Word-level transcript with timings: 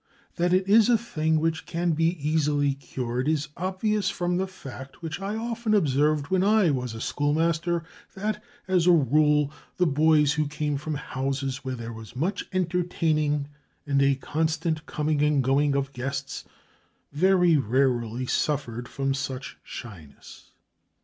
That 0.37 0.51
it 0.51 0.67
is 0.67 0.89
a 0.89 0.97
thing 0.97 1.39
which 1.39 1.67
can 1.67 1.91
be 1.91 2.17
easily 2.27 2.73
cured 2.73 3.27
is 3.27 3.49
obvious 3.55 4.09
from 4.09 4.37
the 4.37 4.47
fact 4.47 5.03
which 5.03 5.21
I 5.21 5.35
often 5.35 5.75
observed 5.75 6.29
when 6.31 6.43
I 6.43 6.71
was 6.71 6.95
a 6.95 6.99
schoolmaster, 6.99 7.83
that 8.15 8.43
as 8.67 8.87
a 8.87 8.91
rule 8.93 9.51
the 9.77 9.85
boys 9.85 10.33
who 10.33 10.47
came 10.47 10.75
from 10.77 10.95
houses 10.95 11.57
where 11.57 11.75
there 11.75 11.93
was 11.93 12.15
much 12.15 12.47
entertaining, 12.51 13.49
and 13.85 14.01
a 14.01 14.15
constant 14.15 14.87
coming 14.87 15.21
and 15.21 15.43
going 15.43 15.75
of 15.75 15.93
guests, 15.93 16.45
very 17.11 17.57
rarely 17.57 18.25
suffered 18.25 18.87
from 18.87 19.13
such 19.13 19.59
shyness. 19.61 20.49